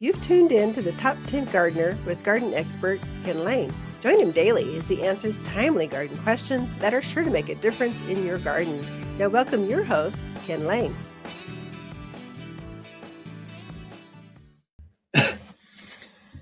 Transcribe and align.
You've 0.00 0.22
tuned 0.22 0.52
in 0.52 0.72
to 0.74 0.80
the 0.80 0.92
Top 0.92 1.16
10 1.26 1.46
Gardener 1.46 1.98
with 2.06 2.22
garden 2.22 2.54
expert 2.54 3.00
Ken 3.24 3.42
Lain. 3.42 3.74
Join 4.00 4.20
him 4.20 4.30
daily 4.30 4.78
as 4.78 4.88
he 4.88 5.02
answers 5.02 5.38
timely 5.38 5.88
garden 5.88 6.16
questions 6.18 6.76
that 6.76 6.94
are 6.94 7.02
sure 7.02 7.24
to 7.24 7.30
make 7.30 7.48
a 7.48 7.56
difference 7.56 8.00
in 8.02 8.24
your 8.24 8.38
gardens. 8.38 8.86
Now, 9.18 9.28
welcome 9.28 9.68
your 9.68 9.82
host, 9.82 10.22
Ken 10.44 10.68
Lain. 10.68 10.94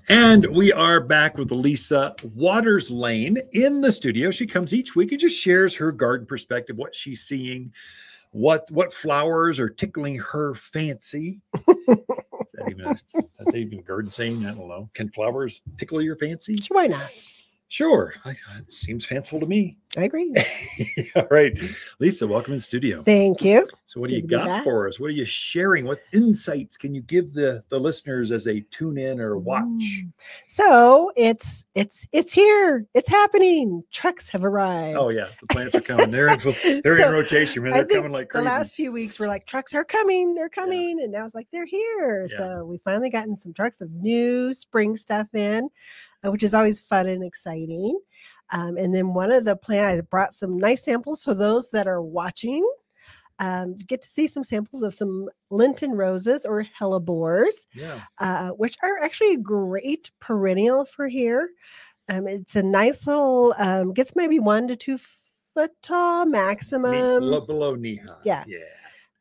And 0.07 0.45
we 0.55 0.71
are 0.71 1.01
back 1.01 1.35
with 1.35 1.51
Lisa 1.51 2.13
Watters 2.35 2.91
Lain 2.91 3.39
in 3.53 3.81
the 3.81 3.91
studio. 3.91 4.29
She 4.29 4.45
comes 4.45 4.71
each 4.71 4.95
week 4.95 5.11
and 5.11 5.19
just 5.19 5.35
shares 5.35 5.73
her 5.73 5.91
garden 5.91 6.27
perspective, 6.27 6.77
what 6.77 6.93
she's 6.93 7.23
seeing, 7.23 7.73
what 8.29 8.69
what 8.69 8.93
flowers 8.93 9.59
are 9.59 9.67
tickling 9.67 10.19
her 10.19 10.53
fancy. 10.53 11.41
is 12.47 12.51
that 12.53 12.69
even 12.69 12.97
that's 13.37 13.55
even 13.55 13.79
a 13.79 13.81
garden 13.81 14.11
saying? 14.11 14.45
I 14.45 14.53
don't 14.53 14.67
know. 14.67 14.89
Can 14.93 15.09
flowers 15.09 15.61
tickle 15.77 16.01
your 16.01 16.15
fancy? 16.15 16.57
Why 16.69 16.87
not? 16.87 17.11
Sure. 17.69 18.13
I, 18.23 18.31
it 18.59 18.71
seems 18.71 19.05
fanciful 19.05 19.39
to 19.41 19.45
me. 19.45 19.77
I 19.97 20.03
agree. 20.03 20.31
All 21.15 21.27
right. 21.31 21.57
Lisa, 21.99 22.27
welcome 22.27 22.53
in 22.53 22.59
the 22.59 22.63
studio. 22.63 23.01
Thank 23.03 23.43
you. 23.43 23.67
So 23.87 23.99
what 23.99 24.09
do 24.09 24.15
you 24.15 24.21
got 24.21 24.63
for 24.63 24.87
us? 24.87 24.99
What 24.99 25.07
are 25.07 25.13
you 25.13 25.25
sharing? 25.25 25.85
What 25.85 26.01
insights 26.13 26.77
can 26.77 26.93
you 26.93 27.01
give 27.01 27.33
the 27.33 27.63
the 27.69 27.79
listeners 27.79 28.31
as 28.31 28.43
they 28.43 28.61
tune 28.69 28.97
in 28.97 29.19
or 29.19 29.37
watch? 29.37 29.63
Mm. 29.63 30.11
So 30.49 31.11
it's 31.15 31.65
it's 31.73 32.07
it's 32.11 32.31
here. 32.31 32.85
It's 32.93 33.09
happening. 33.09 33.81
Trucks 33.91 34.29
have 34.29 34.43
arrived. 34.45 34.97
Oh 34.97 35.09
yeah, 35.09 35.29
the 35.41 35.47
plants 35.47 35.73
are 35.73 35.81
coming. 35.81 36.11
They're 36.11 36.27
in, 36.27 36.39
they're 36.83 36.97
So, 36.97 37.07
in 37.07 37.13
rotation, 37.13 37.63
man. 37.63 37.73
They're 37.73 37.85
coming 37.85 38.11
like 38.11 38.29
crazy. 38.29 38.43
the 38.45 38.51
last 38.51 38.75
few 38.75 38.91
weeks 38.91 39.17
were 39.19 39.27
like 39.27 39.47
trucks 39.47 39.73
are 39.73 39.85
coming, 39.85 40.35
they're 40.35 40.49
coming, 40.49 40.99
and 41.01 41.11
now 41.11 41.25
it's 41.25 41.33
like 41.33 41.47
they're 41.51 41.65
here. 41.65 42.27
Yeah. 42.29 42.37
So 42.37 42.65
we've 42.65 42.81
finally 42.83 43.09
gotten 43.09 43.35
some 43.35 43.53
trucks 43.53 43.81
of 43.81 43.89
new 43.91 44.53
spring 44.53 44.95
stuff 44.97 45.27
in, 45.33 45.69
uh, 46.16 46.16
which 46.31 46.43
is 46.43 46.53
always 46.53 46.79
fun 46.79 47.07
and 47.07 47.23
exciting. 47.23 47.99
Um, 48.51 48.77
and 48.77 48.93
then 48.93 49.13
one 49.13 49.31
of 49.31 49.45
the 49.45 49.55
plant, 49.55 49.97
I 49.97 50.01
brought 50.01 50.33
some 50.33 50.57
nice 50.57 50.83
samples 50.83 51.23
for 51.23 51.33
those 51.33 51.71
that 51.71 51.87
are 51.87 52.01
watching. 52.01 52.67
Um, 53.39 53.77
get 53.77 54.01
to 54.01 54.07
see 54.07 54.25
some 54.25 54.43
samples 54.43 54.81
of 54.81 54.95
some 54.95 55.29
Lenten 55.51 55.91
roses 55.91 56.43
or 56.43 56.65
hellebores 56.79 57.67
yeah, 57.71 57.99
uh, 58.19 58.49
which 58.49 58.75
are 58.81 59.03
actually 59.03 59.35
a 59.35 59.39
great 59.39 60.09
perennial 60.19 60.85
for 60.85 61.07
here. 61.07 61.51
Um, 62.09 62.27
it's 62.27 62.55
a 62.55 62.63
nice 62.63 63.05
little, 63.05 63.53
um, 63.59 63.93
gets 63.93 64.15
maybe 64.15 64.39
one 64.39 64.67
to 64.69 64.75
two 64.75 64.97
foot 65.53 65.71
tall 65.83 66.25
maximum. 66.25 67.19
below, 67.19 67.41
below 67.41 67.75
knee 67.75 67.97
high. 67.97 68.15
yeah. 68.23 68.43
yeah. 68.47 68.57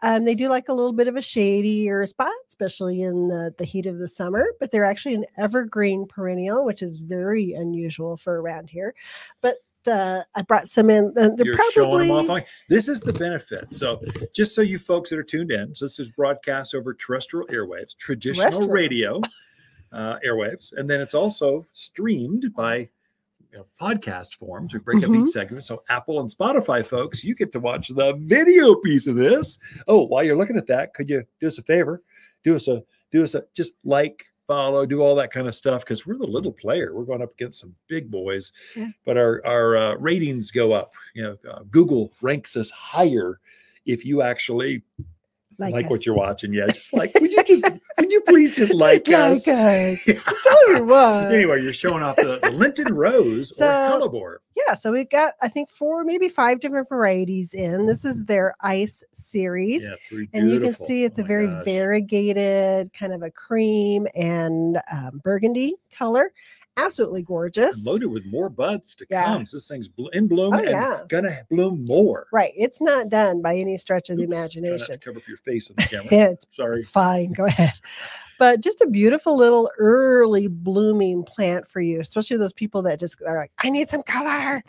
Um, 0.03 0.25
they 0.25 0.35
do 0.35 0.49
like 0.49 0.69
a 0.69 0.73
little 0.75 0.93
bit 0.93 1.09
of 1.09 1.17
a 1.17 1.23
shadier 1.23 2.05
spot, 2.07 2.33
especially 2.49 3.03
in 3.03 3.29
the, 3.29 3.55
the 3.59 3.65
heat 3.65 3.87
of 3.87 3.99
the 3.99 4.09
summer, 4.09 4.47
but 4.61 4.71
they're 4.71 4.85
actually 4.85 5.15
an 5.15 5.25
evergreen 5.39 6.07
perennial, 6.07 6.65
which 6.65 6.83
is 6.83 6.99
very 6.99 7.53
unusual 7.53 8.17
for 8.17 8.41
around 8.41 8.69
here. 8.69 8.95
But 9.41 9.57
uh, 9.87 10.23
I 10.35 10.43
brought 10.43 10.69
some 10.69 10.91
in. 10.91 11.13
uh, 11.17 11.31
They're 11.37 11.47
You're 11.47 11.57
probably 11.57 11.73
showing 11.73 12.09
them 12.09 12.31
off. 12.31 12.45
This 12.69 12.89
is 12.89 13.01
the 13.01 13.13
benefit. 13.13 13.75
So, 13.75 14.01
just 14.35 14.55
so 14.55 14.63
you 14.63 14.79
folks 14.79 15.11
that 15.11 15.19
are 15.19 15.23
tuned 15.23 15.51
in, 15.51 15.75
so 15.75 15.85
this 15.85 15.99
is 15.99 16.11
broadcast 16.11 16.75
over 16.75 16.93
terrestrial 16.93 17.47
airwaves, 17.49 17.97
traditional 17.97 18.69
radio 18.69 19.21
uh, 19.93 20.17
airwaves, 20.27 20.73
and 20.77 20.91
then 20.91 21.01
it's 21.01 21.15
also 21.15 21.65
streamed 21.73 22.53
by 22.55 22.89
podcast 23.81 24.35
forms. 24.35 24.73
We 24.75 24.81
break 24.81 25.03
up 25.05 25.11
Mhm. 25.11 25.23
each 25.27 25.33
segment. 25.33 25.65
So, 25.65 25.83
Apple 25.89 26.21
and 26.21 26.29
Spotify 26.31 26.85
folks, 26.85 27.23
you 27.25 27.35
get 27.35 27.53
to 27.53 27.61
watch 27.61 27.89
the 27.89 28.15
video 28.21 28.75
piece 28.77 29.07
of 29.07 29.17
this. 29.17 29.59
Oh, 29.89 30.03
while 30.07 30.23
you're 30.25 30.37
looking 30.37 30.57
at 30.57 30.67
that, 30.67 30.93
could 30.95 31.09
you 31.09 31.25
do 31.41 31.47
us 31.47 31.59
a 31.59 31.63
favor? 31.63 32.03
Do 32.45 32.55
us 32.57 32.69
a 32.69 32.83
do 33.13 33.23
us 33.23 33.35
a 33.35 33.45
just 33.55 33.73
like 33.85 34.25
follow 34.47 34.87
do 34.87 35.01
all 35.01 35.17
that 35.17 35.33
kind 35.33 35.49
of 35.49 35.55
stuff 35.57 35.83
because 35.85 36.07
we're 36.07 36.17
the 36.19 36.25
little 36.25 36.53
player 36.53 36.95
we're 36.95 37.03
going 37.05 37.21
up 37.21 37.33
against 37.33 37.59
some 37.59 37.75
big 37.89 38.09
boys 38.13 38.53
Yeah. 38.77 38.91
but 39.05 39.17
our 39.17 39.45
our 39.45 39.77
uh, 39.77 39.95
ratings 39.97 40.53
go 40.53 40.71
up 40.73 40.93
you 41.17 41.23
know 41.25 41.37
uh, 41.51 41.63
google 41.73 42.13
ranks 42.21 42.55
us 42.57 42.71
higher 42.71 43.41
if 43.87 44.05
you 44.05 44.23
actually 44.23 44.85
like, 45.59 45.85
us. 45.87 45.91
what 45.91 46.05
you're 46.07 46.15
watching 46.15 46.53
yeah 46.53 46.67
just 46.67 46.93
like 46.93 47.13
would 47.21 47.31
you 47.33 47.43
just 47.45 47.65
would 47.99 48.11
you 48.13 48.21
please 48.23 48.55
just 48.57 48.75
like 48.75 49.09
us 49.09 49.47
Like 49.47 49.57
us. 49.57 50.05
Tell 50.43 50.59
everyone. 50.69 51.33
anyway 51.33 51.63
you're 51.63 51.73
showing 51.73 52.03
off 52.03 52.17
the, 52.17 52.39
the 52.43 52.51
lenten 52.53 52.93
rose 52.95 53.57
So- 53.57 53.67
or 53.67 54.01
hellebore 54.01 54.37
Yeah, 54.67 54.75
so 54.75 54.93
we've 54.93 55.09
got 55.11 55.35
I 55.43 55.49
think 55.49 55.69
four, 55.71 56.05
maybe 56.05 56.29
five 56.29 56.61
different 56.61 56.89
varieties 56.89 57.55
in. 57.55 57.87
This 57.87 58.05
is 58.05 58.25
their 58.25 58.55
ice 58.63 59.03
series. 59.13 59.87
yeah 59.87 60.19
And 60.33 60.51
you 60.51 60.61
can 60.61 60.73
see 60.73 61.05
it's 61.05 61.19
Oh 61.19 61.23
a 61.23 61.27
very 61.27 61.47
gosh. 61.47 61.65
variegated 61.65 62.93
kind 62.93 63.13
of 63.13 63.23
a 63.23 63.31
cream 63.31 64.07
and 64.15 64.79
um, 64.93 65.21
burgundy 65.25 65.75
color. 65.97 66.33
Absolutely 66.77 67.23
gorgeous. 67.23 67.77
And 67.79 67.87
loaded 67.87 68.07
with 68.09 68.27
more 68.27 68.49
buds 68.49 68.95
to 68.97 69.07
Yeah. 69.09 69.25
come 69.25 69.47
so 69.47 69.57
this 69.57 69.69
thing's 69.69 69.89
in 70.13 70.29
bloom 70.29 70.55
Oh, 70.55 70.59
and 70.59 70.69
yeah. 70.69 71.05
gonna 71.09 71.47
bloom 71.51 71.85
more 71.85 72.27
Right. 72.33 72.53
It's 72.57 72.81
not 72.81 73.09
done 73.09 73.41
by 73.43 73.57
any 73.57 73.77
stretch 73.79 74.11
of 74.11 74.17
the 74.19 74.25
Oops, 74.25 74.31
to 74.31 74.37
imagination. 74.37 74.99
cover 75.03 75.19
up 75.19 75.29
your 75.29 75.39
face 75.39 75.71
on 75.71 75.77
the 75.77 75.83
camera 75.91 76.09
Yeah, 76.13 76.29
it's, 76.29 76.47
sorry 76.51 76.79
it's 76.81 76.89
fine. 76.89 77.33
Go 77.33 77.47
ahead. 77.47 77.73
But 78.39 78.61
just 78.61 78.83
a 78.83 78.87
beautiful 78.87 79.35
little 79.35 79.71
early 79.79 80.47
blooming 80.47 81.25
plant 81.25 81.67
for 81.67 81.81
you, 81.81 82.01
especially 82.01 82.37
those 82.37 82.53
people 82.53 82.83
that 82.83 83.01
just 83.01 83.17
are 83.27 83.39
like, 83.39 83.53
I 83.59 83.71
need 83.71 83.89
some 83.89 84.03
color. 84.03 84.63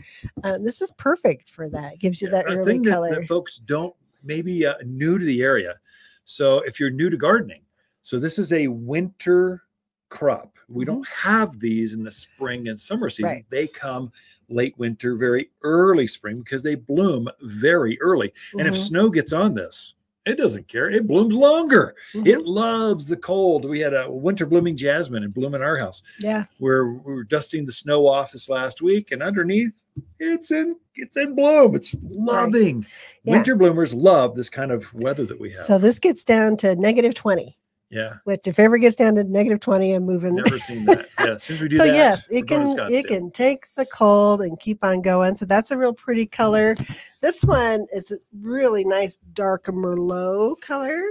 Um, 0.43 0.63
this 0.63 0.81
is 0.81 0.91
perfect 0.93 1.49
for 1.49 1.67
that. 1.71 1.95
It 1.95 1.99
gives 1.99 2.21
you 2.21 2.29
Yeah, 2.29 2.35
that 2.43 2.45
early 2.47 2.71
thing 2.73 2.81
that, 2.83 2.91
color. 2.91 3.09
that 3.19 3.27
folks 3.27 3.57
don't 3.57 3.93
maybe 4.23 4.65
uh, 4.65 4.75
new 4.85 5.19
to 5.19 5.25
the 5.25 5.41
area. 5.41 5.75
So 6.23 6.59
if 6.59 6.79
you're 6.79 6.89
new 6.89 7.09
to 7.09 7.17
gardening, 7.17 7.63
so 8.03 8.19
this 8.19 8.39
is 8.39 8.53
a 8.53 8.67
winter 8.69 9.63
crop. 10.09 10.53
We 10.69 10.83
Mm-hmm. 10.85 10.93
don't 10.95 11.07
have 11.07 11.59
these 11.59 11.93
in 11.93 12.03
the 12.03 12.11
spring 12.11 12.67
and 12.67 12.79
summer 12.79 13.09
season. 13.09 13.31
Right. 13.31 13.45
They 13.49 13.67
come 13.67 14.11
late 14.49 14.77
winter, 14.77 15.15
very 15.15 15.49
early 15.63 16.07
spring 16.07 16.39
because 16.39 16.63
they 16.63 16.75
bloom 16.75 17.27
very 17.41 17.99
early. 18.01 18.33
And 18.57 18.67
if 18.67 18.73
Mhm, 18.75 18.77
snow 18.87 19.09
gets 19.09 19.33
on 19.33 19.53
this, 19.53 19.93
it 20.25 20.35
doesn't 20.37 20.67
care. 20.67 20.89
It 20.89 21.07
blooms 21.07 21.33
longer. 21.33 21.95
mhm. 22.13 22.27
It 22.27 22.45
loves 22.45 23.07
the 23.07 23.15
cold. 23.15 23.63
We 23.63 23.79
had 23.79 23.93
a 23.93 24.11
winter 24.11 24.45
blooming 24.45 24.75
jasmine 24.75 25.23
in 25.23 25.31
bloom 25.31 25.55
in 25.55 25.61
our 25.61 25.77
house 25.77 26.01
yeah. 26.19 26.45
where 26.59 26.85
we 26.87 27.13
were 27.13 27.23
dusting 27.23 27.65
the 27.65 27.71
snow 27.71 28.05
off 28.07 28.33
this 28.33 28.49
last 28.49 28.81
week 28.81 29.11
and 29.13 29.23
underneath 29.23 29.83
it's 30.19 30.51
in 30.51 30.75
it's 30.95 31.15
in 31.17 31.33
bloom 31.33 31.75
it's 31.75 31.95
loving 32.03 32.85
Yeah. 33.23 33.33
winter 33.37 33.55
bloomers 33.55 33.93
love 33.93 34.35
this 34.35 34.49
kind 34.49 34.71
of 34.71 34.93
weather 34.93 35.25
that 35.25 35.39
we 35.39 35.51
have 35.53 35.63
So 35.63 35.77
this 35.77 35.97
gets 35.97 36.23
down 36.23 36.57
to 36.57 36.75
negative 36.75 37.13
20, 37.15 37.57
yeah 37.89 38.15
which 38.25 38.47
if 38.47 38.59
ever 38.59 38.77
gets 38.77 38.95
down 38.95 39.15
to 39.15 39.23
negative 39.23 39.59
20, 39.59 39.93
I'm 39.93 40.03
moving. 40.03 40.35
never 40.35 40.59
seen 40.59 40.85
that 40.85 41.05
yeah 41.19 41.33
as 41.35 41.43
soon 41.43 41.55
as 41.55 41.61
we 41.61 41.69
do 41.69 41.77
so 41.77 41.85
that 41.85 41.93
yes, 41.93 42.27
it 42.29 42.47
can 42.47 42.67
it 42.91 43.07
can 43.07 43.31
take 43.31 43.73
the 43.75 43.85
cold 43.85 44.41
and 44.41 44.59
keep 44.59 44.83
on 44.83 45.01
going. 45.01 45.35
So 45.35 45.45
that's 45.45 45.71
a 45.71 45.77
real 45.77 45.93
pretty 45.93 46.25
color. 46.25 46.75
This 47.21 47.43
one 47.43 47.87
is 47.93 48.11
a 48.11 48.17
really 48.41 48.83
nice 48.83 49.17
dark 49.33 49.65
merlot 49.65 50.59
color. 50.61 51.01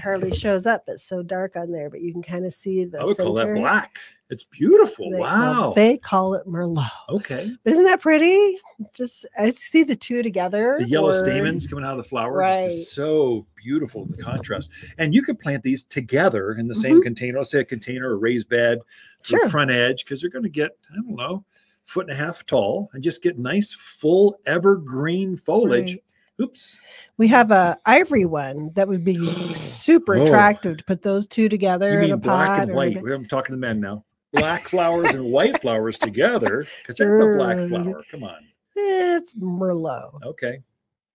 Hardly 0.00 0.32
shows 0.32 0.66
up. 0.66 0.84
It's 0.86 1.02
so 1.02 1.22
dark 1.22 1.56
on 1.56 1.72
there, 1.72 1.90
but 1.90 2.00
you 2.00 2.12
can 2.12 2.22
kind 2.22 2.46
of 2.46 2.52
see 2.52 2.84
the 2.84 3.00
i 3.00 3.04
would 3.04 3.16
call 3.16 3.34
that 3.34 3.42
center. 3.42 3.56
black 3.56 3.98
it's 4.30 4.44
beautiful 4.44 5.10
They, 5.10 5.18
wow 5.18 5.72
they 5.74 5.98
call 5.98 6.34
it 6.34 6.46
merlot. 6.46 6.88
okay 7.08 7.50
But 7.64 7.72
isn't 7.72 7.84
that 7.84 8.00
pretty? 8.00 8.56
Just 8.94 9.26
I 9.38 9.50
see 9.50 9.82
the 9.82 9.96
two 9.96 10.22
together. 10.22 10.76
the 10.78 10.88
yellow 10.88 11.10
or- 11.10 11.12
stamens 11.12 11.66
coming 11.66 11.84
out 11.84 11.92
of 11.92 11.98
the 11.98 12.08
flower 12.08 12.32
Right. 12.38 12.68
is 12.68 12.90
so 12.90 13.46
beautiful 13.56 14.06
the 14.06 14.16
contrast 14.16 14.70
and 14.98 15.14
you 15.14 15.22
could 15.22 15.38
plant 15.38 15.62
these 15.62 15.82
together 15.84 16.52
in 16.52 16.66
the 16.68 16.74
same 16.74 17.02
container 17.02 17.38
let's 17.38 17.50
say 17.50 17.60
a 17.60 17.64
container 17.64 18.10
or 18.10 18.18
raised 18.18 18.48
bed 18.48 18.78
Mm-hmm. 18.78 19.36
Sure. 19.36 19.48
front 19.50 19.70
edge 19.70 20.04
because 20.04 20.22
they're 20.22 20.30
going 20.30 20.44
to 20.44 20.48
get 20.48 20.70
i 20.90 20.94
don't 20.94 21.14
know 21.14 21.44
foot 21.84 22.08
and 22.08 22.12
a 22.12 22.14
half 22.24 22.46
tall 22.46 22.88
and 22.94 23.02
just 23.02 23.22
get 23.22 23.38
nice 23.38 23.74
full 23.74 24.38
evergreen 24.46 25.36
foliage 25.36 25.92
Right. 25.92 26.02
oops 26.46 26.78
We 27.18 27.28
have 27.28 27.50
a 27.50 27.76
ivory 27.84 28.24
one 28.24 28.70
that 28.76 28.88
would 28.88 29.04
be 29.04 29.52
super 29.52 30.14
attractive 30.14 30.78
to 30.78 30.84
put 30.84 31.02
those 31.02 31.26
two 31.26 31.48
together 31.50 31.90
you 31.92 31.98
in 31.98 32.04
a 32.04 32.16
mean 32.16 32.20
black 32.20 32.48
pot. 32.60 32.68
and 32.68 32.74
white. 32.76 33.02
We're- 33.02 33.14
i'm 33.14 33.26
talking 33.26 33.52
to 33.52 33.56
the 33.56 33.60
men 33.60 33.78
now 33.80 34.04
black 34.32 34.62
flowers 34.62 35.10
and 35.10 35.24
white 35.32 35.60
flowers 35.60 35.98
together 35.98 36.64
because 36.82 36.96
that's 36.96 37.00
a 37.00 37.36
black 37.36 37.68
flower 37.68 38.02
come 38.10 38.24
on 38.24 38.38
It's 38.76 39.34
merlot. 39.34 40.22
okay 40.24 40.60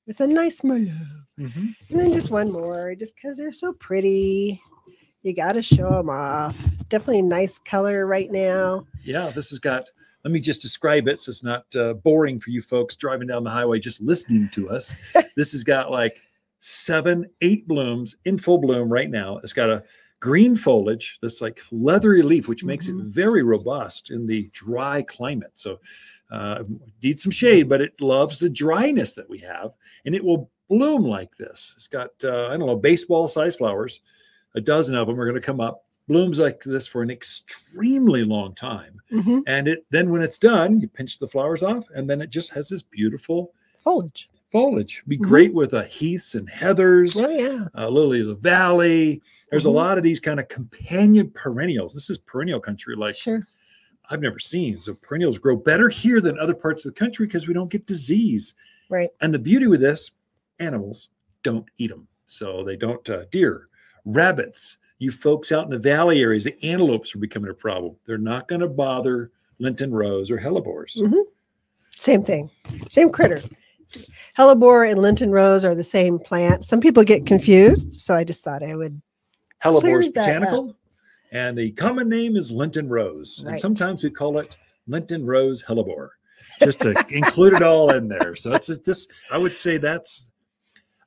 It's 0.07 0.21
a 0.21 0.27
nice 0.27 0.61
merlot. 0.61 0.95
Mhm. 1.39 1.75
And 1.89 1.99
then 1.99 2.13
just 2.13 2.29
one 2.31 2.51
more, 2.51 2.95
just 2.95 3.13
because 3.15 3.37
they're 3.37 3.51
so 3.51 3.73
pretty. 3.73 4.61
You 5.23 5.33
got 5.33 5.53
to 5.53 5.61
show 5.61 5.89
them 5.89 6.09
off. 6.09 6.55
Definitely 6.89 7.19
a 7.19 7.23
nice 7.23 7.57
color 7.57 8.05
right 8.07 8.31
now. 8.31 8.85
yeah 9.03 9.29
this 9.31 9.49
has 9.49 9.59
got 9.59 9.89
let 10.23 10.31
me 10.31 10.39
just 10.39 10.61
describe 10.61 11.07
it 11.07 11.19
so 11.19 11.29
it's 11.29 11.43
not 11.43 11.65
uh, 11.75 11.93
boring 11.93 12.39
for 12.39 12.49
you 12.51 12.61
folks 12.61 12.95
driving 12.95 13.27
down 13.27 13.43
the 13.43 13.49
highway 13.49 13.79
just 13.79 14.01
listening 14.01 14.49
to 14.53 14.69
us 14.69 15.13
this 15.35 15.51
has 15.51 15.63
got 15.63 15.91
like 15.91 16.21
seven 16.59 17.29
eight 17.41 17.67
blooms 17.67 18.15
in 18.25 18.37
full 18.37 18.57
bloom 18.57 18.91
right 18.91 19.09
now 19.11 19.37
it's 19.43 19.53
got 19.53 19.69
a 19.69 19.83
green 20.19 20.55
foliage 20.55 21.19
that's 21.21 21.41
like 21.41 21.61
leathery 21.71 22.21
leaf 22.21 22.47
which 22.47 22.63
makes 22.63 22.87
it 22.87 22.95
Mhm. 22.95 23.05
very 23.05 23.43
robust 23.43 24.11
in 24.11 24.25
the 24.25 24.49
dry 24.53 25.01
climate 25.03 25.51
so 25.55 25.79
uh, 26.31 26.63
needs 27.03 27.21
some 27.21 27.31
shade 27.31 27.69
but 27.69 27.81
it 27.81 27.99
loves 28.01 28.39
the 28.39 28.49
dryness 28.49 29.13
that 29.13 29.29
we 29.29 29.37
have 29.39 29.71
and 30.05 30.15
it 30.15 30.23
will 30.23 30.49
bloom 30.69 31.03
like 31.03 31.35
this 31.37 31.73
it's 31.75 31.87
got 31.87 32.09
uh, 32.23 32.47
i 32.47 32.57
don't 32.57 32.65
know 32.65 32.75
baseball 32.75 33.27
size 33.27 33.55
flowers 33.55 34.01
a 34.55 34.61
dozen 34.61 34.95
of 34.95 35.05
them 35.07 35.19
are 35.19 35.25
going 35.25 35.35
to 35.35 35.41
come 35.41 35.59
up 35.61 35.83
blooms 36.07 36.39
like 36.39 36.61
this 36.63 36.85
for 36.87 37.01
an 37.01 37.09
extremely 37.09 38.23
long 38.23 38.53
time. 38.53 39.01
Mhm. 39.11 39.41
And 39.47 39.67
it 39.67 39.85
then 39.89 40.11
when 40.11 40.21
it's 40.21 40.37
done, 40.37 40.79
you 40.79 40.87
pinch 40.87 41.17
the 41.17 41.27
flowers 41.27 41.63
off, 41.63 41.87
and 41.95 42.07
then 42.07 42.21
it 42.21 42.29
just 42.29 42.51
has 42.51 42.69
this 42.69 42.83
beautiful 42.83 43.53
Foliage. 43.79 44.29
Foliage. 44.59 45.03
Be 45.05 45.17
Mhm. 45.17 45.21
great 45.23 45.53
with 45.53 45.73
uh, 45.73 45.83
heaths 45.83 46.33
and 46.33 46.49
heathers, 46.49 47.21
Oh 47.21 47.29
yeah. 47.29 47.67
uh, 47.77 47.89
lily 47.89 48.21
of 48.21 48.27
the 48.27 48.35
valley. 48.35 49.21
There's 49.51 49.65
Mhm. 49.65 49.71
a 49.71 49.71
lot 49.71 49.97
of 49.97 50.03
these 50.05 50.21
kind 50.21 50.39
of 50.39 50.47
companion 50.47 51.29
perennials. 51.31 51.93
This 51.93 52.09
is 52.09 52.17
perennial 52.19 52.61
country 52.61 52.95
like 52.95 53.15
sure. 53.17 53.45
I've 54.09 54.21
never 54.21 54.39
seen. 54.39 54.79
So 54.79 54.93
perennials 54.93 55.39
grow 55.39 55.57
better 55.57 55.89
here 55.89 56.21
than 56.21 56.39
other 56.39 56.53
parts 56.53 56.85
of 56.85 56.93
the 56.93 56.97
country 56.97 57.25
because 57.25 57.49
we 57.49 57.53
don't 57.53 57.69
get 57.69 57.85
disease. 57.85 58.55
Right. 58.89 59.09
And 59.19 59.33
the 59.33 59.39
beauty 59.39 59.67
with 59.67 59.81
this, 59.81 60.11
animals 60.59 61.09
don't 61.43 61.65
eat 61.77 61.89
them. 61.89 62.07
So 62.25 62.63
they 62.63 62.77
don't, 62.77 63.09
uh, 63.09 63.25
deer, 63.31 63.67
rabbits, 64.05 64.77
you 64.99 65.11
folks 65.11 65.51
out 65.51 65.65
in 65.65 65.69
the 65.69 65.79
valley 65.79 66.21
areas, 66.21 66.45
the 66.45 66.55
antelopes 66.65 67.13
are 67.13 67.19
becoming 67.19 67.51
a 67.51 67.53
problem. 67.53 67.97
They're 68.05 68.17
not 68.17 68.47
going 68.47 68.61
to 68.61 68.69
bother 68.69 69.31
Lenten 69.59 69.93
rose 69.93 70.31
or 70.31 70.37
hellebores. 70.37 70.95
Mhm. 70.97 71.23
Same 71.91 72.23
thing. 72.23 72.49
Same 72.89 73.09
critter. 73.09 73.41
Hellebore 74.37 74.89
and 74.89 75.01
Lenten 75.01 75.31
rose 75.31 75.63
are 75.65 75.75
the 75.75 75.83
same 75.83 76.19
plant. 76.19 76.65
Some 76.65 76.79
people 76.79 77.03
get 77.03 77.25
confused, 77.25 77.93
so 77.95 78.13
I 78.13 78.23
just 78.23 78.43
thought 78.43 78.63
I 78.63 78.75
would. 78.75 79.01
Hellebore 79.63 79.81
Cleared 79.81 80.13
that 80.13 80.17
up. 80.17 80.41
botanical, 80.41 80.77
and 81.31 81.57
the 81.57 81.71
common 81.71 82.09
name 82.09 82.35
is 82.35 82.51
Lenten 82.51 82.89
rose. 82.89 83.43
And 83.47 83.59
sometimes 83.59 84.03
we 84.03 84.09
call 84.09 84.37
it 84.39 84.55
Lenten 84.87 85.25
rose 85.25 85.63
hellebore, 85.63 86.09
just 86.59 86.81
to 86.81 86.93
include 87.09 87.53
it 87.53 87.63
all 87.63 87.91
in 87.91 88.07
there. 88.07 88.35
So 88.35 88.53
it's 88.53 88.67
just 88.67 88.83
this, 88.85 89.07
I 89.31 89.37
would 89.37 89.51
say 89.51 89.77
that's, 89.77 90.29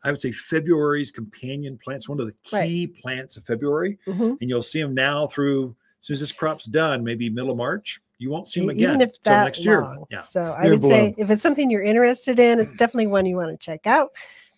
I 0.02 0.10
would 0.10 0.20
say 0.20 0.32
February's 0.32 1.10
companion 1.10 1.78
plants, 1.82 2.08
one 2.08 2.20
of 2.20 2.26
the 2.26 2.34
key 2.44 2.86
plants 2.86 3.36
of 3.36 3.44
February. 3.44 3.98
Mhm. 4.06 4.38
And 4.40 4.48
you'll 4.50 4.62
see 4.62 4.80
them 4.80 4.94
now 4.94 5.26
through, 5.26 5.76
as 6.00 6.06
soon 6.06 6.14
as 6.14 6.20
this 6.20 6.32
crop's 6.32 6.64
done, 6.64 7.04
maybe 7.04 7.28
middle 7.28 7.50
of 7.50 7.56
March, 7.56 8.00
you 8.18 8.30
won't 8.30 8.48
see 8.48 8.60
them 8.60 8.70
again 8.70 8.88
Even 8.90 9.00
if 9.00 9.12
till 9.22 9.32
that 9.34 9.44
next 9.44 9.64
year. 9.64 9.80
long. 9.80 10.04
Yeah. 10.10 10.20
So 10.20 10.54
I 10.56 10.62
They're 10.64 10.72
would 10.72 10.82
say 10.84 11.14
if 11.18 11.30
it's 11.30 11.42
something 11.42 11.70
you're 11.70 11.82
interested 11.82 12.38
in, 12.38 12.58
it's 12.58 12.72
definitely 12.72 13.06
one 13.08 13.26
you 13.26 13.36
want 13.36 13.50
to 13.50 13.56
check 13.64 13.86
out. 13.86 14.10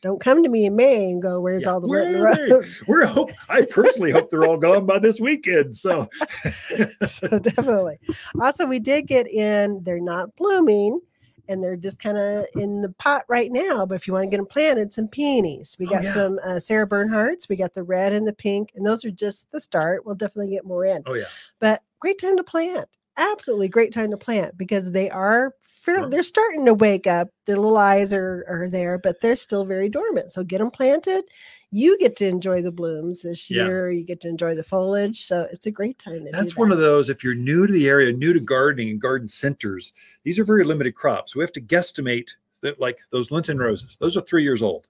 Don't 0.03 0.19
come 0.19 0.43
to 0.43 0.49
me 0.49 0.65
in 0.65 0.75
May 0.77 1.11
and 1.11 1.21
go, 1.21 1.41
"Where's 1.41 1.65
Yeah. 1.65 1.73
all 1.73 1.81
the 1.81 1.87
Where 1.89 2.05
Lenten 2.23 2.53
are? 2.53 2.65
We're 2.87 3.05
hope 3.05 3.31
I 3.51 3.67
personally 3.71 4.11
hope 4.11 4.31
they're 4.31 4.45
all 4.47 4.57
gone 4.57 4.87
by 4.87 4.99
this 4.99 5.21
weekend. 5.21 5.77
So 5.77 6.09
so 7.07 7.39
definitely. 7.39 7.99
Also, 8.41 8.67
we 8.67 8.79
did 8.79 9.07
get 9.07 9.31
in. 9.31 9.83
They're 9.85 10.01
not 10.01 10.35
blooming, 10.37 11.01
and 11.49 11.63
they're 11.63 11.77
just 11.77 11.99
kind 11.99 12.17
of 12.17 12.47
in 12.55 12.81
the 12.81 12.93
pot 12.93 13.25
right 13.29 13.53
now. 13.53 13.85
But 13.85 13.97
if 13.97 14.07
you 14.07 14.15
want 14.15 14.25
to 14.25 14.31
get 14.31 14.39
them 14.39 14.47
planted, 14.47 14.91
some 14.93 15.07
peonies. 15.09 15.77
We 15.79 15.87
Oh, 15.87 15.91
got 15.91 16.05
yeah. 16.05 16.15
some 16.15 16.39
uh, 16.47 16.61
Sarah 16.61 16.87
Bernhardt's. 16.87 17.49
We 17.51 17.57
got 17.57 17.75
the 17.75 17.83
red 17.83 18.15
and 18.15 18.27
the 18.27 18.33
pink, 18.33 18.73
and 18.75 18.87
those 18.87 19.05
are 19.05 19.11
just 19.11 19.51
the 19.51 19.61
start. 19.61 20.07
We'll 20.07 20.15
definitely 20.15 20.51
get 20.53 20.65
more 20.65 20.87
in. 20.87 21.03
oh 21.07 21.15
yeah. 21.15 21.25
But 21.59 21.83
great 21.99 22.19
time 22.19 22.39
to 22.39 22.43
plant. 22.45 22.89
Absolutely 23.21 23.69
great 23.69 23.93
time 23.93 24.11
to 24.11 24.17
plant 24.17 24.57
because 24.57 24.91
they 24.91 25.11
are. 25.11 25.55
Fair, 25.83 26.09
They're 26.09 26.23
starting 26.23 26.65
to 26.67 26.75
wake 26.75 27.07
up. 27.07 27.29
Their 27.47 27.57
little 27.57 27.77
eyes 27.79 28.13
are, 28.13 28.45
are 28.49 28.69
there, 28.69 28.99
but 28.99 29.21
they're 29.21 29.37
still 29.37 29.65
very 29.65 29.89
dormant. 29.89 30.33
So 30.33 30.43
get 30.43 30.59
them 30.59 30.71
planted. 30.71 31.25
You 31.71 31.99
get 31.99 32.17
to 32.17 32.27
enjoy 32.29 32.61
the 32.63 32.73
blooms 32.73 33.23
this 33.23 33.51
Yeah. 33.51 33.65
year. 33.65 33.91
You 33.91 34.05
get 34.05 34.21
to 34.23 34.29
enjoy 34.29 34.55
the 34.55 34.63
foliage. 34.63 35.23
So 35.23 35.47
it's 35.51 35.67
a 35.67 35.71
great 35.71 35.99
time 35.99 36.25
to 36.25 36.31
That's 36.33 36.53
do 36.53 36.61
one 36.61 36.73
of 36.73 36.79
those, 36.79 37.09
if 37.09 37.23
you're 37.25 37.35
new 37.35 37.67
to 37.67 37.73
the 37.73 37.89
area, 37.89 38.13
new 38.13 38.33
to 38.33 38.41
gardening 38.41 38.91
and 38.91 39.01
garden 39.01 39.29
centers, 39.29 39.93
these 40.25 40.39
are 40.39 40.45
very 40.45 40.65
limited 40.65 40.95
crops. 40.95 41.35
We 41.37 41.43
have 41.43 41.53
to 41.53 41.61
guesstimate 41.63 42.29
that, 42.63 42.81
like 42.81 42.99
those 43.11 43.31
Lenten 43.31 43.59
roses, 43.59 43.97
those 43.99 44.17
are 44.17 44.23
three 44.23 44.43
years 44.43 44.63
old. 44.63 44.89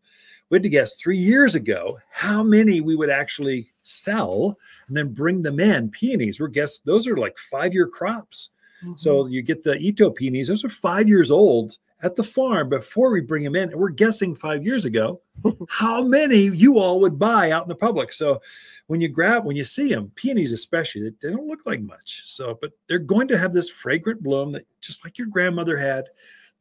We 0.49 0.57
had 0.57 0.65
to 0.65 0.69
guess 0.69 0.95
three 0.95 1.19
years 1.19 1.55
ago 1.55 1.99
how 2.11 2.43
many 2.43 2.81
we 2.81 2.97
would 2.97 3.11
actually 3.11 3.71
sell 3.91 4.57
and 4.89 4.97
then 4.97 5.13
bring 5.13 5.43
them 5.43 5.61
in. 5.61 5.91
Peonies, 5.91 6.41
we're 6.41 6.49
guess 6.49 6.79
those 6.81 7.07
are 7.07 7.17
like 7.17 7.37
five 7.51 7.73
year 7.75 7.87
crops. 7.87 8.51
So 8.97 9.25
Mhm. 9.25 9.31
you 9.33 9.43
get 9.43 9.63
the 9.63 9.75
Itoh 9.75 10.15
peonies, 10.15 10.49
those 10.49 10.65
are 10.65 10.71
five 10.71 11.07
years 11.07 11.31
old 11.31 11.77
at 12.03 12.17
the 12.17 12.25
farm 12.25 12.71
before 12.71 13.11
we 13.11 13.21
bring 13.21 13.45
them 13.45 13.55
in. 13.55 13.69
And 13.71 13.79
we're 13.79 13.91
guessing 13.91 14.35
five 14.35 14.65
years 14.65 14.87
ago 14.87 15.21
how 15.69 16.03
many 16.03 16.45
you 16.49 16.79
all 16.79 16.99
would 17.01 17.19
buy 17.19 17.51
out 17.51 17.65
in 17.65 17.69
the 17.69 17.75
public. 17.75 18.11
So 18.11 18.41
when 18.87 19.03
you 19.03 19.09
grab, 19.09 19.45
when 19.45 19.55
you 19.57 19.65
see 19.65 19.91
them, 19.93 20.11
peonies 20.15 20.53
especially, 20.53 21.03
they, 21.03 21.11
they 21.21 21.31
don't 21.37 21.47
look 21.47 21.67
like 21.67 21.83
much. 21.83 22.23
So, 22.25 22.57
but 22.59 22.73
they're 22.89 22.99
going 22.99 23.29
to 23.29 23.37
have 23.39 23.53
this 23.53 23.69
fragrant 23.69 24.23
bloom 24.23 24.51
that 24.53 24.65
just 24.81 25.05
like 25.05 25.19
your 25.19 25.27
grandmother 25.27 25.77
had, 25.77 26.07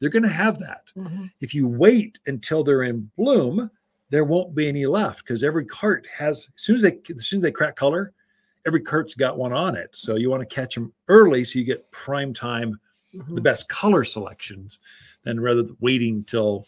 they're 0.01 0.09
going 0.09 0.23
to 0.23 0.29
have 0.29 0.59
that. 0.59 0.83
Mhm. 0.97 1.31
If 1.39 1.55
you 1.55 1.69
wait 1.69 2.19
until 2.27 2.65
they're 2.65 2.83
in 2.83 3.09
bloom, 3.17 3.71
there 4.09 4.23
won't 4.23 4.55
be 4.55 4.67
any 4.67 4.85
left 4.85 5.19
because 5.19 5.43
every 5.43 5.65
cart 5.65 6.07
has, 6.15 6.49
as 6.55 6.61
soon 6.63 6.75
as 6.75 6.81
they, 6.81 6.99
as 7.15 7.25
soon 7.27 7.37
as 7.37 7.43
they 7.43 7.51
crack 7.51 7.75
color, 7.75 8.11
every 8.65 8.81
cart's 8.81 9.13
got 9.13 9.37
one 9.37 9.53
on 9.53 9.75
it. 9.75 9.89
So 9.93 10.15
you 10.15 10.29
want 10.29 10.47
to 10.47 10.55
catch 10.55 10.75
them 10.75 10.91
early 11.07 11.43
so 11.43 11.59
you 11.59 11.65
get 11.65 11.89
prime 11.91 12.33
time, 12.33 12.79
the 13.13 13.19
Mhm. 13.23 13.43
best 13.43 13.69
color 13.69 14.03
selections, 14.03 14.79
than 15.23 15.39
rather 15.39 15.63
than 15.63 15.77
waiting 15.79 16.23
till 16.23 16.65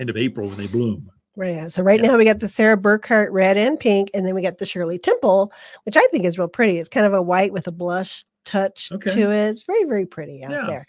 end 0.00 0.10
of 0.10 0.16
April 0.16 0.48
when 0.48 0.56
they 0.56 0.66
bloom. 0.66 1.10
Right. 1.36 1.54
yeah. 1.54 1.68
So 1.68 1.82
right 1.82 2.00
Yeah. 2.00 2.12
now 2.12 2.16
we 2.16 2.24
got 2.24 2.38
the 2.38 2.46
Sarah 2.48 2.76
Bernhardt 2.76 3.32
red 3.32 3.56
and 3.56 3.78
pink, 3.78 4.10
and 4.14 4.24
then 4.26 4.34
we 4.36 4.42
got 4.42 4.58
the 4.58 4.66
Shirley 4.66 4.98
Temple, 4.98 5.52
which 5.84 5.96
I 5.96 6.06
think 6.12 6.24
is 6.24 6.38
real 6.38 6.46
pretty. 6.48 6.78
It's 6.78 6.88
kind 6.88 7.06
of 7.06 7.12
a 7.12 7.22
white 7.22 7.52
with 7.52 7.66
a 7.66 7.72
blush 7.72 8.24
touch 8.44 8.90
Okay. 8.92 9.10
to 9.10 9.30
it. 9.30 9.50
It's 9.50 9.64
very, 9.64 9.84
very 9.84 10.06
pretty 10.06 10.44
out 10.44 10.52
Yeah. 10.52 10.66
there. 10.66 10.86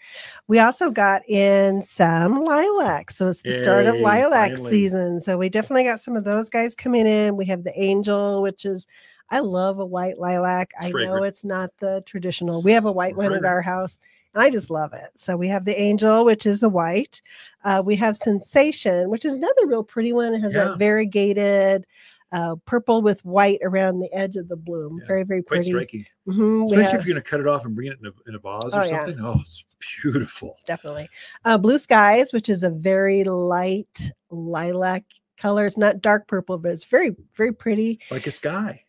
We 0.48 0.58
also 0.58 0.90
got 0.90 1.22
in 1.28 1.82
some 1.82 2.44
lilac. 2.44 3.10
So 3.10 3.28
it's 3.28 3.42
the 3.42 3.52
start 3.58 3.86
of 3.86 3.96
lilac 3.96 4.52
finally. 4.52 4.70
season. 4.70 5.20
So 5.20 5.36
we 5.38 5.48
definitely 5.48 5.84
got 5.84 6.00
some 6.00 6.16
of 6.16 6.24
those 6.24 6.50
guys 6.50 6.74
coming 6.74 7.06
in. 7.06 7.36
We 7.36 7.46
have 7.46 7.64
the 7.64 7.78
angel, 7.80 8.42
which 8.42 8.64
is 8.64 8.86
I 9.30 9.40
love 9.40 9.80
a 9.80 9.86
white 9.86 10.18
lilac. 10.18 10.72
I 10.80 10.92
know 10.92 11.24
it's 11.24 11.44
not 11.44 11.70
the 11.78 12.02
traditional. 12.06 12.62
We 12.62 12.72
have 12.72 12.84
a 12.84 12.92
white 12.92 13.16
one 13.16 13.32
at 13.32 13.44
our 13.44 13.60
house. 13.62 13.98
And 14.34 14.42
I 14.42 14.50
just 14.50 14.70
love 14.70 14.92
it. 14.92 15.10
So 15.16 15.34
we 15.36 15.48
have 15.48 15.64
the 15.64 15.80
angel, 15.80 16.24
which 16.26 16.44
is 16.44 16.60
the 16.60 16.68
white. 16.68 17.22
Uh, 17.64 17.82
we 17.84 17.96
have 17.96 18.18
sensation, 18.18 19.08
which 19.08 19.24
is 19.24 19.36
another 19.36 19.66
real 19.66 19.82
pretty 19.82 20.12
one. 20.12 20.34
It 20.34 20.40
has 20.42 20.52
Yeah. 20.54 20.64
that 20.64 20.78
variegated 20.78 21.86
uh, 22.32 22.56
purple 22.66 23.02
with 23.02 23.24
white 23.24 23.58
around 23.62 24.00
the 24.00 24.12
edge 24.12 24.36
of 24.36 24.48
the 24.48 24.56
bloom. 24.56 24.98
Yeah, 25.00 25.06
Very, 25.06 25.22
very 25.22 25.42
Quite 25.42 25.58
pretty. 25.58 25.70
striking, 25.70 26.06
Mhm, 26.28 26.64
especially 26.64 26.82
have- 26.84 27.00
if 27.00 27.06
you're 27.06 27.14
going 27.14 27.22
to 27.22 27.30
cut 27.30 27.40
it 27.40 27.46
off 27.46 27.64
and 27.64 27.74
bring 27.74 27.88
it 27.88 27.98
in 28.00 28.06
a, 28.06 28.12
in 28.28 28.34
a 28.34 28.38
vase 28.38 28.72
Oh, 28.74 28.80
or 28.80 28.84
yeah. 28.84 29.04
something. 29.06 29.24
Oh, 29.24 29.40
it's 29.42 29.64
beautiful. 30.02 30.56
definitely. 30.66 31.08
Uh, 31.44 31.56
blue 31.58 31.78
skies, 31.78 32.32
which 32.32 32.48
is 32.48 32.62
a 32.62 32.70
very 32.70 33.22
light 33.24 34.10
lilac 34.30 35.04
color. 35.38 35.66
It's 35.66 35.78
not 35.78 36.00
dark 36.00 36.26
purple, 36.26 36.58
but 36.58 36.72
it's 36.72 36.84
very, 36.84 37.14
very 37.36 37.52
pretty. 37.52 38.00
Like 38.10 38.26
a 38.26 38.30
sky. 38.32 38.82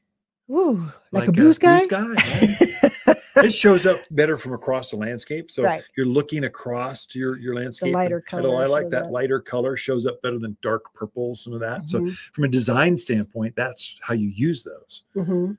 Ooh, 0.50 0.92
like, 1.12 1.28
a 1.28 1.32
blue 1.32 1.52
sky. 1.54 1.86
yeah. 1.92 2.90
it 3.44 3.52
shows 3.54 3.86
up 3.86 4.00
better 4.12 4.38
from 4.38 4.54
across 4.54 4.92
the 4.92 4.98
landscape. 4.98 5.52
So 5.52 5.64
Right. 5.64 5.84
you're 5.96 6.06
looking 6.06 6.44
across 6.46 7.06
to 7.08 7.20
your, 7.20 7.38
your 7.38 7.56
landscape. 7.56 7.92
The 7.92 7.98
lighter 7.98 8.24
and 8.32 8.46
I 8.48 8.66
like 8.66 8.90
that 8.90 9.06
up. 9.06 9.12
lighter 9.12 9.40
color 9.40 9.78
shows 9.78 10.06
up 10.06 10.22
better 10.22 10.40
than 10.40 10.56
dark 10.62 10.94
purple, 10.94 11.36
some 11.36 11.54
of 11.54 11.60
that. 11.60 11.88
So 11.90 12.02
Mhm, 12.02 12.16
from 12.34 12.44
a 12.44 12.48
design 12.48 12.98
standpoint, 12.98 13.56
that's 13.56 13.98
how 14.02 14.14
you 14.14 14.30
use 14.30 14.64
those. 14.64 15.04
mhm. 15.16 15.58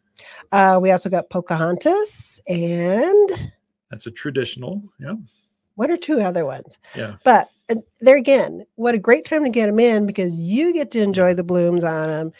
Uh, 0.51 0.79
we 0.83 0.91
also 0.91 1.09
got 1.09 1.31
Pocahontas 1.31 2.41
and 2.49 3.31
That's 3.91 4.07
a 4.07 4.11
traditional. 4.11 4.83
Yeah. 4.99 5.15
one 5.77 5.91
or 5.93 5.97
two 5.97 6.21
other 6.21 6.45
ones. 6.45 6.79
Yeah. 6.97 7.15
But 7.25 7.49
there 8.01 8.17
again, 8.17 8.67
what 8.75 8.95
a 8.97 8.99
great 8.99 9.25
time 9.25 9.45
to 9.45 9.51
get 9.51 9.67
them 9.67 9.79
in 9.79 10.07
because 10.07 10.33
you 10.35 10.73
get 10.73 10.91
to 10.93 11.01
enjoy 11.03 11.35
the 11.35 11.45
blooms 11.45 11.85
on 11.85 12.09
them. 12.09 12.33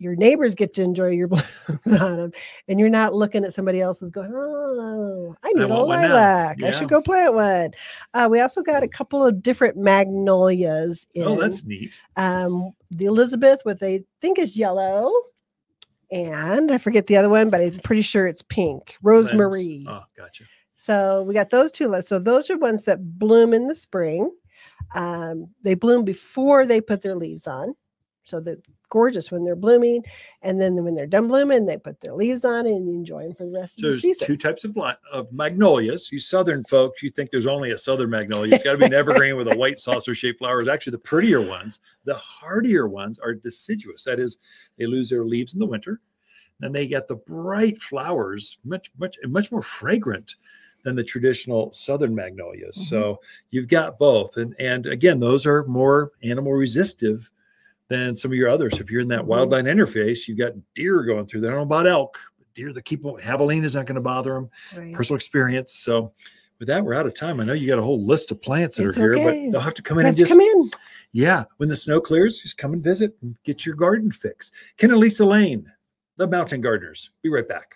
Your 0.00 0.14
neighbors 0.14 0.54
get 0.54 0.74
to 0.74 0.82
enjoy 0.82 1.08
your 1.08 1.26
blooms 1.28 1.92
on 2.00 2.16
them, 2.16 2.32
and 2.68 2.78
you're 2.78 2.88
not 2.88 3.14
looking 3.14 3.44
at 3.44 3.52
somebody 3.52 3.80
else's 3.80 4.10
going, 4.10 4.30
"Oh, 4.32 5.34
I 5.42 5.52
need 5.54 5.62
a 5.62 5.68
one 5.68 6.02
now." 6.02 6.14
lilac. 6.14 6.62
I 6.62 6.70
should 6.70 6.88
go 6.88 7.02
plant 7.02 7.34
one." 7.34 7.70
Uh, 8.14 8.28
we 8.30 8.40
also 8.40 8.62
got 8.62 8.82
a 8.82 8.88
couple 8.88 9.24
of 9.24 9.42
different 9.42 9.76
magnolias. 9.76 11.06
In. 11.14 11.24
Oh, 11.24 11.40
that's 11.40 11.64
neat. 11.64 11.90
um, 12.16 12.72
the 12.90 13.06
Elizabeth, 13.06 13.60
what 13.64 13.80
they 13.80 14.04
think 14.20 14.38
is 14.38 14.56
yellow, 14.56 15.10
and 16.10 16.70
I 16.70 16.78
forget 16.78 17.06
the 17.06 17.16
other 17.16 17.28
one, 17.28 17.50
but 17.50 17.60
I'm 17.60 17.78
pretty 17.80 18.02
sure 18.02 18.26
it's 18.26 18.42
pink. 18.42 18.96
Lens. 19.02 19.28
Rosemary. 19.30 19.84
Oh, 19.88 20.04
gotcha. 20.16 20.44
So 20.74 21.24
we 21.26 21.34
got 21.34 21.50
those 21.50 21.72
two 21.72 21.88
lists. 21.88 22.08
So 22.08 22.20
those 22.20 22.48
are 22.50 22.56
ones 22.56 22.84
that 22.84 23.18
bloom 23.18 23.52
in 23.52 23.66
the 23.66 23.74
spring. 23.74 24.30
Um, 24.94 25.48
they 25.64 25.74
bloom 25.74 26.04
before 26.04 26.66
they 26.66 26.80
put 26.80 27.02
their 27.02 27.16
leaves 27.16 27.46
on. 27.48 27.74
So 28.22 28.38
they're 28.40 28.58
gorgeous 28.88 29.30
when 29.30 29.44
they're 29.44 29.56
blooming. 29.56 30.04
And 30.42 30.60
then 30.60 30.74
when 30.84 30.94
they're 30.94 31.06
done 31.06 31.28
blooming, 31.28 31.66
they 31.66 31.76
put 31.76 32.00
their 32.00 32.14
leaves 32.14 32.44
on 32.44 32.66
and 32.66 32.86
you 32.88 32.94
enjoy 32.94 33.24
them 33.24 33.34
for 33.34 33.44
the 33.44 33.58
rest 33.58 33.80
So 33.80 33.88
of 33.88 33.94
the 33.94 34.00
season. 34.00 34.16
there's 34.20 34.26
two 34.26 34.36
types 34.36 34.64
of, 34.64 34.76
of 35.12 35.32
magnolias. 35.32 36.10
You 36.12 36.18
southern 36.18 36.64
folks, 36.64 37.02
you 37.02 37.08
think 37.10 37.30
there's 37.30 37.46
only 37.46 37.70
a 37.72 37.78
southern 37.78 38.10
magnolia. 38.10 38.54
It's 38.54 38.64
got 38.64 38.72
to 38.72 38.78
be 38.78 38.86
an 38.86 38.94
evergreen 38.94 39.36
with 39.36 39.48
a 39.48 39.56
white 39.58 39.78
saucer 39.78 40.14
shaped 40.14 40.38
flowers. 40.38 40.68
Actually, 40.68 40.92
the 40.92 40.98
prettier 40.98 41.40
ones, 41.46 41.80
the 42.04 42.14
hardier 42.14 42.88
ones 42.88 43.18
are 43.18 43.34
deciduous. 43.34 44.04
That 44.04 44.20
is, 44.20 44.38
they 44.78 44.86
lose 44.86 45.08
their 45.08 45.24
leaves 45.24 45.54
in 45.54 45.58
the 45.58 45.66
winter. 45.66 46.00
Then 46.60 46.72
they 46.72 46.86
get 46.88 47.06
the 47.06 47.16
bright 47.16 47.80
flowers, 47.80 48.58
much, 48.64 48.90
much, 48.98 49.16
much 49.28 49.52
more 49.52 49.62
fragrant 49.62 50.34
than 50.84 50.94
the 50.96 51.04
traditional 51.04 51.72
southern 51.72 52.14
magnolias. 52.14 52.76
Mhm. 52.76 52.88
So 52.88 53.20
you've 53.50 53.68
got 53.68 53.98
both. 53.98 54.36
And 54.36 54.54
and 54.60 54.86
again, 54.86 55.18
those 55.20 55.44
are 55.44 55.64
more 55.64 56.12
animal 56.22 56.52
resistive 56.52 57.30
than 57.88 58.14
some 58.16 58.30
of 58.30 58.36
your 58.36 58.48
others. 58.48 58.80
If 58.80 58.90
you're 58.90 59.00
in 59.00 59.08
that 59.08 59.22
Mhm. 59.22 59.28
wildland 59.28 59.64
interface, 59.66 60.28
you've 60.28 60.38
got 60.38 60.52
deer 60.74 61.02
going 61.02 61.26
through 61.26 61.40
there. 61.42 61.52
I 61.52 61.54
don't 61.54 61.68
know 61.68 61.76
about 61.76 61.86
elk. 61.86 62.18
but 62.38 62.46
deer 62.54 62.72
that 62.72 62.84
keep 62.84 63.02
javelina 63.02 63.64
is 63.64 63.74
not 63.74 63.86
going 63.86 63.94
to 63.96 64.00
bother 64.00 64.34
them. 64.34 64.50
Right. 64.76 64.92
Personal 64.94 65.16
experience. 65.16 65.74
So 65.74 66.12
with 66.58 66.68
that, 66.68 66.84
we're 66.84 66.94
out 66.94 67.06
of 67.06 67.14
time. 67.14 67.40
I 67.40 67.44
know 67.44 67.52
you 67.54 67.66
got 67.66 67.78
a 67.78 67.82
whole 67.82 68.04
list 68.04 68.30
of 68.30 68.42
plants 68.42 68.76
that 68.76 68.86
It's 68.88 68.98
are 68.98 69.12
here, 69.14 69.24
but 69.24 69.52
they'll 69.52 69.60
have 69.60 69.74
to 69.74 69.82
come 69.82 69.98
in 69.98 70.06
and 70.06 70.16
just 70.16 70.30
come 70.30 70.40
in. 70.40 70.70
yeah. 71.12 71.44
When 71.56 71.68
the 71.68 71.76
snow 71.76 72.00
clears, 72.00 72.38
just 72.40 72.58
come 72.58 72.72
and 72.74 72.82
visit 72.84 73.16
and 73.22 73.36
get 73.44 73.64
your 73.64 73.74
garden 73.74 74.10
fix. 74.12 74.52
Ken 74.76 74.90
and 74.90 74.98
Lisa 75.00 75.24
Lain, 75.24 75.70
the 76.16 76.26
Mountain 76.26 76.60
Gardeners. 76.60 77.10
Be 77.22 77.28
right 77.30 77.48
back. 77.48 77.74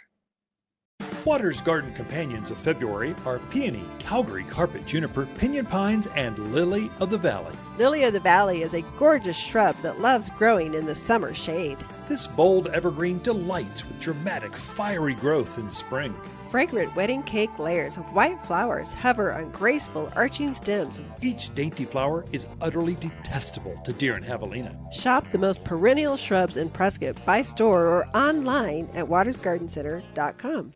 Watters 1.24 1.60
garden 1.60 1.92
companions 1.92 2.50
of 2.50 2.58
February 2.58 3.14
are 3.24 3.38
peony, 3.50 3.84
Calgary 4.00 4.42
carpet 4.42 4.84
juniper, 4.84 5.26
pinion 5.38 5.66
pines, 5.66 6.08
and 6.16 6.36
lily 6.52 6.90
of 6.98 7.10
the 7.10 7.18
valley. 7.18 7.54
Lily 7.78 8.02
of 8.02 8.12
the 8.12 8.18
Valley 8.18 8.62
is 8.62 8.74
a 8.74 8.82
gorgeous 8.98 9.36
shrub 9.36 9.76
that 9.82 10.00
loves 10.00 10.30
growing 10.30 10.74
in 10.74 10.84
the 10.84 10.96
summer 10.96 11.32
shade. 11.32 11.78
This 12.08 12.26
bold 12.26 12.66
evergreen 12.68 13.20
delights 13.22 13.86
with 13.86 14.00
dramatic, 14.00 14.56
fiery 14.56 15.14
growth 15.14 15.58
in 15.58 15.70
spring. 15.70 16.12
Fragrant 16.50 16.94
wedding 16.96 17.22
cake 17.22 17.56
layers 17.56 17.96
of 17.96 18.12
white 18.12 18.44
flowers 18.44 18.92
hover 18.92 19.32
on 19.32 19.52
graceful 19.52 20.12
arching 20.16 20.52
stems. 20.54 20.98
Each 21.20 21.54
dainty 21.54 21.84
flower 21.84 22.24
is 22.32 22.48
utterly 22.60 22.96
detestable 22.96 23.80
to 23.84 23.92
deer 23.92 24.16
and 24.16 24.26
javelina. 24.26 24.76
Shop 24.92 25.30
the 25.30 25.38
most 25.38 25.62
perennial 25.62 26.16
shrubs 26.16 26.56
in 26.56 26.68
Prescott 26.68 27.24
by 27.24 27.42
store 27.42 27.86
or 27.86 28.08
online 28.08 28.88
at 28.94 29.06
wattersgardencenter.com. 29.06 30.74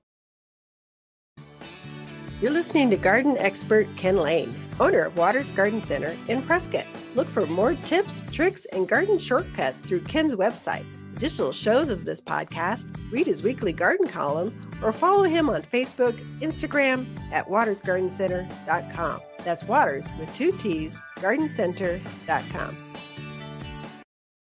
You're 2.40 2.50
listening 2.50 2.90
to 2.90 2.96
garden 2.96 3.36
expert 3.38 3.88
Ken 3.96 4.16
Lain, 4.16 4.54
owner 4.78 5.00
of 5.00 5.16
Watters 5.16 5.50
Garden 5.52 5.80
Center 5.80 6.16
in 6.28 6.42
Prescott. 6.42 6.86
Look 7.14 7.30
for 7.30 7.46
more 7.46 7.74
tips, 7.76 8.22
tricks, 8.30 8.66
and 8.66 8.86
garden 8.86 9.18
shortcuts 9.18 9.80
through 9.80 10.02
Ken's 10.02 10.34
website. 10.34 10.84
Additional 11.16 11.50
shows 11.50 11.88
of 11.88 12.04
this 12.04 12.20
podcast, 12.20 12.94
read 13.10 13.26
his 13.26 13.42
weekly 13.42 13.72
garden 13.72 14.06
column, 14.06 14.54
or 14.82 14.92
follow 14.92 15.22
him 15.22 15.48
on 15.48 15.62
Facebook, 15.62 16.14
Instagram 16.40 17.06
at 17.32 17.48
wattersgardencenter.com. 17.48 19.20
That's 19.42 19.64
Watters 19.64 20.10
with 20.18 20.32
two 20.34 20.52
T's, 20.52 21.00
gardencenter.com. 21.16 22.85